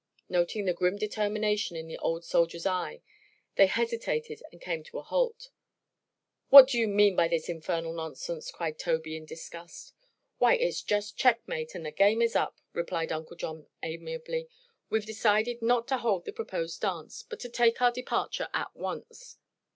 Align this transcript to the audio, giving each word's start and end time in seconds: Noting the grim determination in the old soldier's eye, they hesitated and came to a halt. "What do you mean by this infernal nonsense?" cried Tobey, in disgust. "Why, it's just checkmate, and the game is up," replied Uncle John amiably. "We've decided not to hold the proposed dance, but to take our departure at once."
Noting 0.29 0.65
the 0.65 0.73
grim 0.73 0.97
determination 0.97 1.77
in 1.77 1.85
the 1.87 1.99
old 1.99 2.25
soldier's 2.25 2.65
eye, 2.65 3.03
they 3.53 3.67
hesitated 3.67 4.41
and 4.51 4.59
came 4.59 4.83
to 4.85 4.97
a 4.97 5.03
halt. 5.03 5.51
"What 6.49 6.67
do 6.69 6.79
you 6.79 6.87
mean 6.87 7.15
by 7.15 7.27
this 7.27 7.47
infernal 7.47 7.93
nonsense?" 7.93 8.49
cried 8.49 8.79
Tobey, 8.79 9.15
in 9.15 9.25
disgust. 9.27 9.93
"Why, 10.39 10.55
it's 10.55 10.81
just 10.81 11.17
checkmate, 11.17 11.75
and 11.75 11.85
the 11.85 11.91
game 11.91 12.19
is 12.19 12.35
up," 12.35 12.57
replied 12.73 13.11
Uncle 13.11 13.37
John 13.37 13.67
amiably. 13.83 14.49
"We've 14.89 15.05
decided 15.05 15.61
not 15.61 15.87
to 15.89 15.99
hold 15.99 16.25
the 16.25 16.33
proposed 16.33 16.81
dance, 16.81 17.21
but 17.21 17.39
to 17.41 17.49
take 17.49 17.79
our 17.79 17.91
departure 17.91 18.47
at 18.55 18.75
once." 18.75 19.37